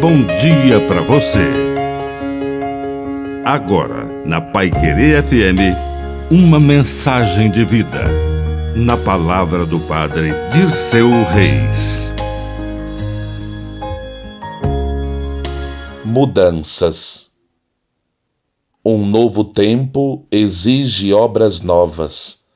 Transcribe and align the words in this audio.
bom 0.00 0.24
dia 0.40 0.80
para 0.88 1.02
você. 1.02 1.44
Agora, 3.44 4.06
na 4.24 4.40
Pai 4.40 4.70
Querer 4.70 5.22
FM, 5.22 5.76
uma 6.30 6.58
mensagem 6.58 7.50
de 7.50 7.66
vida. 7.66 8.04
Na 8.74 8.96
palavra 8.96 9.66
do 9.66 9.78
Padre 9.80 10.30
Dirceu 10.54 11.10
Reis. 11.24 12.08
Mudanças. 16.02 17.30
Um 18.82 19.04
novo 19.04 19.44
tempo 19.44 20.26
exige 20.30 21.12
obras 21.12 21.60
novas. 21.60 22.46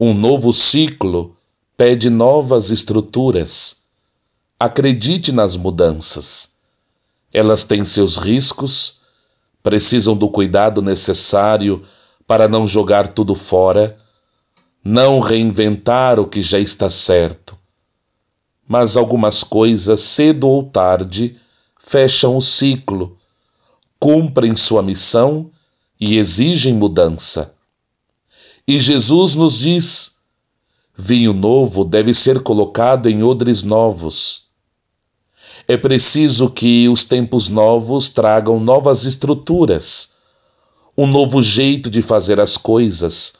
Um 0.00 0.12
novo 0.12 0.52
ciclo 0.52 1.36
pede 1.76 2.10
novas 2.10 2.72
estruturas. 2.72 3.84
Acredite 4.58 5.30
nas 5.30 5.54
mudanças. 5.54 6.55
Elas 7.36 7.64
têm 7.64 7.84
seus 7.84 8.16
riscos, 8.16 9.02
precisam 9.62 10.16
do 10.16 10.26
cuidado 10.26 10.80
necessário 10.80 11.82
para 12.26 12.48
não 12.48 12.66
jogar 12.66 13.08
tudo 13.08 13.34
fora, 13.34 13.98
não 14.82 15.20
reinventar 15.20 16.18
o 16.18 16.26
que 16.26 16.40
já 16.40 16.58
está 16.58 16.88
certo. 16.88 17.54
Mas 18.66 18.96
algumas 18.96 19.44
coisas, 19.44 20.00
cedo 20.00 20.48
ou 20.48 20.62
tarde, 20.62 21.36
fecham 21.78 22.38
o 22.38 22.40
ciclo, 22.40 23.18
cumprem 24.00 24.56
sua 24.56 24.82
missão 24.82 25.50
e 26.00 26.16
exigem 26.16 26.72
mudança. 26.72 27.54
E 28.66 28.80
Jesus 28.80 29.34
nos 29.34 29.58
diz: 29.58 30.16
vinho 30.96 31.34
novo 31.34 31.84
deve 31.84 32.14
ser 32.14 32.42
colocado 32.42 33.10
em 33.10 33.22
odres 33.22 33.62
novos 33.62 34.45
é 35.68 35.76
preciso 35.76 36.48
que 36.48 36.88
os 36.88 37.04
tempos 37.04 37.48
novos 37.48 38.08
tragam 38.08 38.60
novas 38.60 39.04
estruturas, 39.04 40.10
um 40.96 41.06
novo 41.06 41.42
jeito 41.42 41.90
de 41.90 42.02
fazer 42.02 42.38
as 42.38 42.56
coisas, 42.56 43.34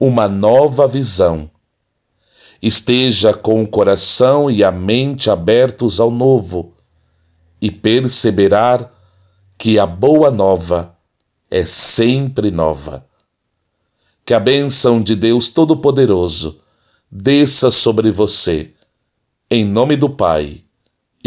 uma 0.00 0.26
nova 0.26 0.86
visão. 0.86 1.50
Esteja 2.60 3.34
com 3.34 3.62
o 3.62 3.68
coração 3.68 4.50
e 4.50 4.64
a 4.64 4.72
mente 4.72 5.30
abertos 5.30 6.00
ao 6.00 6.10
novo 6.10 6.72
e 7.60 7.70
perceberá 7.70 8.90
que 9.58 9.78
a 9.78 9.86
boa 9.86 10.30
nova 10.30 10.96
é 11.50 11.66
sempre 11.66 12.50
nova. 12.50 13.04
Que 14.24 14.32
a 14.32 14.40
bênção 14.40 15.02
de 15.02 15.14
Deus 15.14 15.50
Todo-Poderoso 15.50 16.60
desça 17.10 17.70
sobre 17.70 18.10
você, 18.10 18.72
em 19.50 19.64
nome 19.64 19.96
do 19.96 20.10
Pai 20.10 20.64